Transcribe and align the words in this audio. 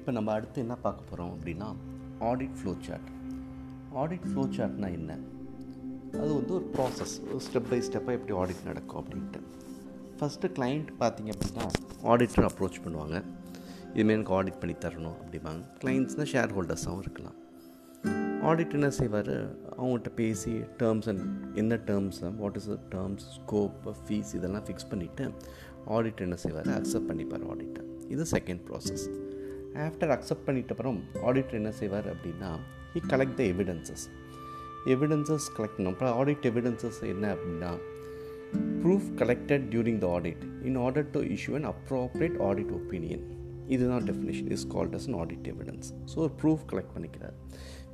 இப்போ 0.00 0.12
நம்ம 0.16 0.32
அடுத்து 0.38 0.58
என்ன 0.64 0.74
பார்க்க 0.84 1.08
போகிறோம் 1.08 1.32
அப்படின்னா 1.34 1.66
audit 2.28 2.54
flow 2.58 2.72
chart 2.86 3.08
audit 4.02 4.26
flow 4.30 4.42
சார்ட்னா 4.56 4.88
என்ன? 4.98 5.12
அது 6.22 6.30
வந்து 6.36 6.52
ஒரு 6.58 6.66
ப்ராசஸ் 6.76 7.12
ஸ்டெப் 7.46 7.68
பை 7.72 7.78
ஸ்டெப்பாக 7.88 8.16
எப்படி 8.18 8.32
ஆடிட் 8.42 8.62
நடக்கும் 8.68 9.00
அப்படின்ட்டு. 9.02 9.40
ஃபஸ்ட்டு 10.18 10.50
கிளைண்ட் 10.56 10.88
பார்த்தீங்க 11.02 11.30
அப்படின்னா 11.34 11.66
ஆடிட்டர் 12.12 12.46
அப்ரோச் 12.48 12.80
பண்ணுவாங்க. 12.86 13.18
இதுமாரி 13.94 14.16
எனக்கு 14.16 14.34
ஆடிட் 14.38 14.58
பண்ணி 14.62 14.76
தரணும் 14.84 15.18
அப்படிம்பாங்க. 15.20 15.62
கிளைண்ட்ஸ்னால் 15.82 16.30
ஷேர் 16.32 16.54
ஹோல்டர்ஸாகவும் 16.56 17.02
இருக்கலாம். 17.06 17.38
ஆடிட் 18.50 18.76
என்ன 18.78 18.90
செய்வார்? 19.00 19.32
அவங்ககிட்ட 19.78 20.12
பேசி 20.20 20.52
டேர்ம்ஸ் 20.82 21.08
அண்ட் 21.12 21.24
என்ன 21.62 21.80
terms 21.90 22.20
what 22.42 22.56
is 22.60 22.68
the 22.74 22.78
terms 22.96 23.26
scope 23.38 23.88
fees 24.04 24.32
இதெல்லாம் 24.38 24.66
ஃபிக்ஸ் 24.68 24.90
பண்ணிவிட்டு 24.92 25.26
ஆடிட் 25.96 26.22
என்ன 26.28 26.38
செய்வார்? 26.44 26.70
அக்செப்ட் 26.80 27.10
பண்ணிப்பார் 27.10 27.44
ஆடிட்டர் 27.54 27.88
இது 28.14 28.26
செகண்ட் 28.36 28.64
ப்ராசஸ் 28.68 29.04
ஆஃப்டர் 29.76 30.10
அக்செப்ட் 30.10 30.46
பண்ணிட்ட 30.46 30.68
அப்புறம் 30.68 31.00
ஆடிட்டர் 31.22 31.54
என்ன 31.54 31.72
செய்வார் 31.72 32.08
அப்படின்னா 32.08 32.50
he 32.94 33.00
collect 33.08 33.34
the 33.34 33.42
evidences 33.42 34.08
evidences 34.86 35.46
collect 35.56 35.76
பண்ணணும் 35.76 35.92
அப்புறம் 35.92 36.14
ஆடிட் 36.20 36.46
எவிடன்சஸ் 36.46 37.00
என்ன 37.02 37.34
அப்படின்னா 37.34 37.72
proof 38.82 39.10
collected 39.16 39.68
during 39.68 39.98
the 39.98 40.20
audit 40.20 40.64
in 40.64 40.76
order 40.76 41.10
to 41.10 41.20
issue 41.20 41.54
an 41.54 41.64
appropriate 41.64 42.38
audit 42.40 42.72
opinion 42.72 43.24
இதுதான் 43.66 44.04
definition 44.04 44.50
is 44.50 44.66
called 44.66 44.94
as 44.94 45.08
an 45.08 45.14
audit 45.14 45.46
evidence 45.48 45.88
so 46.14 46.14
ஒரு 46.14 46.32
ப்ரூஃப் 46.42 46.64
கலெக்ட் 46.72 46.94
பண்ணிக்கிறார். 46.96 47.36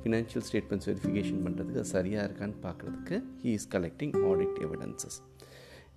financial 0.03 0.45
statements 0.47 0.87
verification 0.87 1.41
பண்ணுறதுக்கு 1.45 1.79
அது 1.79 1.83
சரியாக 1.83 2.27
இருக்கான்னு 2.27 2.57
பார்க்குறதுக்கு 2.63 3.23
he 3.43 3.45
is 3.45 3.69
collecting 3.75 4.11
audit 4.11 4.57
evidences 4.61 5.21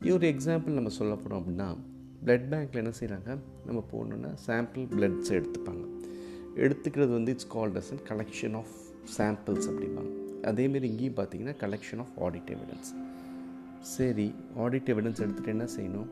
ஒரு 0.05 0.27
example 0.29 0.73
நம்ம 0.73 0.89
சொல்ல 0.89 1.15
போகிறோம் 1.15 1.41
அப்படின்னா 1.41 1.77
பிளட் 2.25 2.47
பேங்க்கில் 2.51 2.81
என்ன 2.83 2.93
செய்கிறாங்க 3.01 3.39
நம்ம 3.67 3.85
போகணுன்னா 3.93 4.31
சாம்பிள் 4.47 4.87
பிளட்ஸ் 4.97 5.31
எடுத்துப்பாங்க. 5.37 5.85
எடுத்துக்கிறது 6.55 7.13
வந்து 7.19 7.33
it's 7.33 7.51
called 7.55 7.79
as 7.81 7.91
and 7.91 8.05
collection 8.09 8.57
of 8.61 8.73
samples 9.19 9.69
அப்படிம்பாங்க. 9.71 10.13
அதேமாரி 10.43 10.83
இங்கேயும் 10.83 11.15
பார்த்தீங்கன்னா 11.15 11.55
கலெக்ஷன் 11.65 12.03
ஆஃப் 12.05 12.15
ஆடிட் 12.27 12.51
எவிடன்ஸ் 12.55 12.91
சரி 13.81 14.35
ஆடிட் 14.59 14.91
எவிடன்ஸ் 14.93 15.23
எடுத்துகிட்டு 15.25 15.55
என்ன 15.57 15.67
செய்யணும்? 15.77 16.11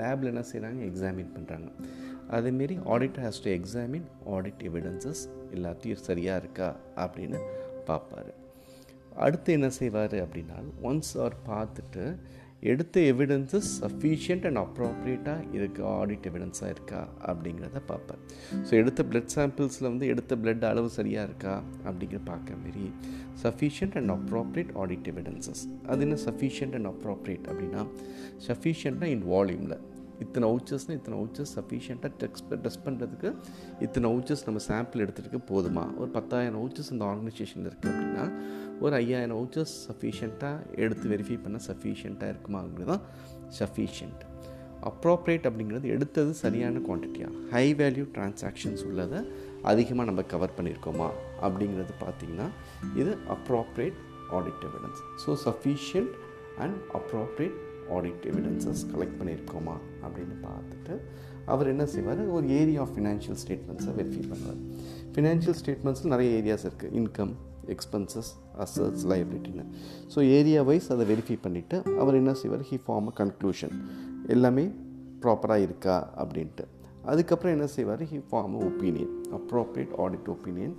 லேபில் 0.00 0.30
என்ன 0.32 0.44
செய்கிறாங்க 0.52 0.80
எக்ஸாமின் 0.88 1.30
பண்ணுறாங்க 1.36 1.68
அதேமாரி 2.30 2.76
auditor 2.94 3.24
has 3.26 3.42
to 3.44 3.50
examine 3.50 4.08
audit 4.30 4.62
evidences 4.70 5.22
எல்லாத்தையும் 5.54 6.02
சரியாக 6.08 6.40
இருக்கா? 6.42 6.76
அப்படின்னு 6.96 7.40
பார்ப்பார் 7.84 8.32
அடுத்து 9.14 9.52
என்ன 9.52 9.68
செய்வார் 9.70 10.16
அப்படின்னா 10.24 10.56
ஒன்ஸ் 10.82 11.12
அவர் 11.14 11.36
பார்த்துட்டு 11.48 12.04
எடுத்த 12.62 13.00
எவிடன்ஸஸ் 13.00 13.68
சஃபிஷியன்ட் 13.80 14.46
அண்ட் 14.46 14.58
அப்ராப்ரியேட்டாக 14.58 15.54
இருக்கா 15.54 15.82
ஆடிட் 16.00 16.26
எவிடன்ஸாக 16.30 16.70
இருக்கா 16.70 17.08
அப்படிங்கிறத 17.26 17.80
பார்ப்பேன். 17.86 18.20
ஸோ 18.66 18.70
எடுத்த 18.70 19.02
பிளட் 19.02 19.32
சாம்பிள்ஸில் 19.36 19.88
வந்து 19.88 20.06
எடுத்த 20.06 20.36
பிளட் 20.36 20.64
அளவு 20.64 20.88
சரியாக 20.88 21.24
இருக்கா 21.24 21.62
அப்படிங்கிற 21.84 22.20
பார்க்க 22.24 22.54
மாரி 22.54 22.92
sufficient 23.42 23.96
and 23.96 24.10
appropriate 24.10 24.72
audit 24.74 25.08
evidences 25.12 25.62
அது 25.86 26.02
என்ன 26.02 26.18
சஃபிஷியன்ட் 26.26 26.74
அண்ட் 26.74 26.86
அப்ராப்ரியேட் 26.86 27.46
அப்படின்னா 27.48 27.86
சஃபிஷியண்ட்டாக 28.48 29.06
இன் 29.06 29.26
வால்யூமில் 29.32 29.76
இத்தனை 30.20 30.48
அவுச்சர்ஸ்னால் 30.50 30.96
இத்தனை 30.96 31.18
அவுச்சர்ஸ் 31.18 31.52
சஃபிஷியண்ட்டாக 31.56 32.12
டெக்ஸ்ட் 32.18 32.54
டெஸ்ட் 32.62 32.84
பண்ணுறதுக்கு 32.86 33.28
இத்தனை 33.80 34.10
அவுச்சர்ஸ் 34.10 34.44
நம்ம 34.46 34.60
சாம்பிள் 34.68 35.02
எடுத்துகிட்டு 35.04 35.40
போதுமா? 35.50 35.84
ஒரு 35.98 36.10
பத்தாயிரம் 36.10 36.60
அவுச்சர்ஸ் 36.60 36.92
இந்த 36.92 37.04
ஆர்கனைசேஷனில் 37.04 37.68
இருக்குது 37.70 37.92
அப்படின்னா 37.92 38.24
ஒரு 38.80 38.96
ஐயாயிரம் 38.96 39.38
அவுச்சர்ஸ் 39.38 39.74
சஃபிஷியண்ட்டாக 39.88 40.74
எடுத்து 40.76 41.08
வெரிஃபை 41.08 41.38
பண்ண 41.42 41.60
சஃபிஷியண்ட்டாக 41.68 42.28
இருக்குமா 42.28 42.60
அப்படிங்கிறது 42.60 42.92
தான் 42.92 43.04
சஃபிஷியண்ட் 43.60 44.22
அப்ராப்ரேட் 44.82 45.46
அப்படிங்கிறது 45.46 45.86
எடுத்தது 45.88 46.34
சரியான 46.34 46.78
குவான்டிட்டியாக 46.78 47.38
ஹை 47.52 47.74
வேல்யூ 47.74 48.04
டிரான்சாக்ஷன்ஸ் 48.14 48.84
உள்ளதை 48.84 49.20
அதிகமாக 49.62 50.08
நம்ம 50.10 50.22
கவர் 50.22 50.56
பண்ணியிருக்கோமா 50.58 51.08
அப்படிங்கிறது 51.40 51.94
பார்த்திங்கன்னா 52.02 52.48
இது 52.96 53.12
appropriate 53.28 53.98
audit 54.30 54.64
evidence 54.64 55.00
so 55.24 55.32
sufficient 55.46 56.14
and 56.58 56.76
appropriate 56.92 57.56
audit 57.96 58.24
evidences 58.30 58.82
collect 58.92 59.18
பண்ணியிருக்கோமா 59.20 59.76
அப்படின்னு 60.04 60.36
பார்த்துட்டு 60.46 60.94
அவர் 61.52 61.70
என்ன 61.72 61.84
செய்வார்? 61.94 62.22
ஒரு 62.36 62.46
ஏரியா 62.60 62.80
ஆஃப் 62.84 62.94
ஃபினான்ஷியல் 62.96 63.38
ஸ்டேட்மெண்ட்ஸை 63.42 63.92
வெரிஃபை 63.98 64.22
பண்ணுவார். 64.30 64.60
ஃபினான்ஷியல் 65.14 65.58
ஸ்டேட்மெண்ட்ஸில் 65.60 66.12
நிறைய 66.14 66.30
ஏரியாஸ் 66.40 66.64
இருக்குது 66.68 66.94
இன்கம் 67.00 67.34
எக்ஸ்பென்சஸ் 67.74 68.30
அசட்ஸ் 68.64 69.04
லைபிலிட்டின்னு 69.12 69.64
ஸோ 70.14 70.18
ஏரியா 70.38 70.60
வைஸ் 70.70 70.88
அதை 70.94 71.06
வெரிஃபை 71.12 71.36
பண்ணிவிட்டு 71.46 71.78
அவர் 72.02 72.18
என்ன 72.20 72.34
செய்வார்? 72.42 72.64
ஹி 72.70 72.78
ஃபார்ம் 72.86 73.08
அ 73.12 73.14
கன்க்ளூஷன் 73.22 73.74
எல்லாமே 74.34 74.64
ப்ராப்பராக 75.24 75.66
இருக்கா 75.66 75.96
அப்படின்ட்டு. 76.22 76.64
அதுக்கப்புறம் 77.12 77.54
என்ன 77.56 77.66
செய்வார்? 77.76 78.02
He 78.12 78.18
form 78.28 78.54
a 78.58 78.62
opinion 78.68 79.12
appropriate 79.38 79.92
audit 80.04 80.30
opinion 80.34 80.76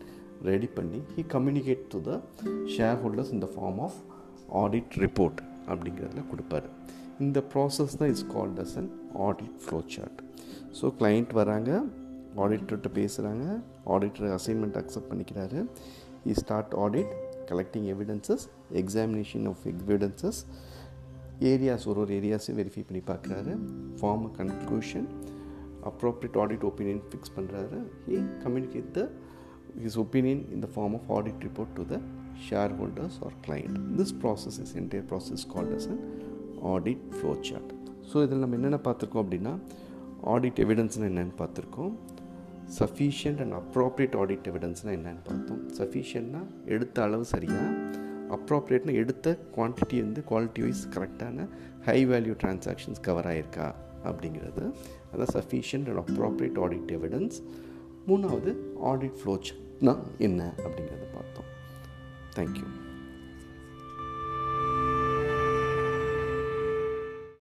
ready 0.50 0.68
பண்ணி 0.78 1.00
he 1.16 1.22
communicate 1.36 1.86
to 1.94 2.00
the 2.08 2.20
share 2.76 2.98
holders 3.04 3.32
in 3.36 3.44
the 3.46 3.50
form 3.56 3.80
of 3.88 3.98
audit 4.64 4.98
report 5.06 5.40
அப்படிங்கிறதுல 5.74 6.24
கொடுப்பாரு. 6.32 6.70
இந்த 7.26 7.40
ப்ராசஸ் 7.54 7.98
தான் 8.00 8.12
is 8.16 8.26
called 8.36 8.60
as 8.64 8.76
an 8.82 8.90
audit 9.28 9.56
flow 9.64 9.80
chart 9.96 10.20
so 10.80 10.88
client 11.00 11.32
வராங்க 11.40 11.72
ஆடிட்டர்கிட்ட 12.44 12.90
பேசுகிறாங்க 13.00 13.46
ஆடிட்டர் 13.94 14.34
அசைன்மெண்ட் 14.40 14.78
அக்செப்ட் 14.82 15.10
பண்ணிக்கிறாரு. 15.12 15.60
இ 16.30 16.34
start 16.42 16.74
audit 16.86 17.14
collecting 17.52 17.88
evidences 17.94 18.46
examination 18.82 19.46
of 19.52 19.64
evidences 19.72 20.42
areas 21.52 21.88
ஒரு 21.92 22.00
ஒரு 22.04 22.12
ஏரியாஸையும் 22.20 22.60
வெரிஃபை 22.60 22.84
பண்ணி 22.90 23.02
பார்க்குறாரு. 23.10 23.54
Form 24.00 24.26
conclusion 24.40 25.08
appropriate 25.90 26.38
audit 26.44 26.66
opinion 26.70 27.02
fix 27.10 27.34
பண்ணுறாரு 27.38 27.80
he 28.08 28.18
communicate 28.46 28.90
the 28.98 29.02
his 29.84 29.98
opinion 30.04 30.42
in 30.56 30.64
the 30.66 30.70
form 30.76 30.96
of 31.00 31.10
audit 31.18 31.44
report 31.48 31.76
to 31.80 31.86
the 31.92 31.98
share 32.46 32.74
holders 32.80 33.18
or 33.28 33.36
client 33.48 33.78
this 34.00 34.16
process 34.24 34.60
is 34.64 34.74
entire 34.82 35.08
process 35.12 35.46
called 35.54 35.74
as 35.78 35.90
an 35.94 36.02
audit 36.74 37.04
flow 37.18 37.34
chart 37.50 37.72
so 38.12 38.24
இதில் 38.26 38.44
நம்ம 38.44 38.58
என்னென்ன 38.60 38.80
பார்த்துருக்கோம் 38.88 39.24
அப்படின்னா 39.26 39.56
audit 40.34 40.60
எவிடன்ஸ்னால் 40.64 41.10
என்னென்னு 41.12 41.36
பார்த்துருக்கோம். 41.42 41.92
Sufficient 42.80 43.42
and 43.44 43.56
appropriate 43.60 44.16
audit 44.22 44.48
எவிடன்ஸ்னால் 44.52 44.96
என்னென்னு 44.98 45.22
பார்த்தோம். 45.28 45.62
சஃபிஷியன்ட்னா 45.80 46.42
எடுத்த 46.76 47.04
அளவு 47.06 47.26
சரியாக 47.34 47.68
அப்ராப்ரியேட்னா 48.38 48.94
எடுத்த 49.02 49.36
குவான்டிட்டி 49.56 49.98
வந்து 50.06 50.22
குவாலிட்டி 50.32 50.62
வைஸ் 50.66 50.84
கரெக்டான 50.96 51.46
ஹை 51.88 51.98
வேல்யூ 52.12 52.34
டிரான்சாக்ஷன்ஸ் 52.44 53.02
கவர் 53.08 53.30
ஆகிருக்கா 53.32 53.68
அப்படிங்கிறது. 54.10 54.64
அதான் 55.12 55.32
sufficient 55.38 55.90
and 55.92 56.02
appropriate 56.06 56.60
audit 56.66 56.92
evidence 56.98 57.38
மூணாவது 58.10 58.54
ஆடிட் 58.92 59.18
ஃப்ளோ 59.22 59.36
சார்ட்னா 59.48 59.96
என்ன 60.28 60.42
அப்படிங்கிறது. 60.66 61.07
பார்த்தோம் 62.38 62.56
தேங்க்யூ 62.56 62.87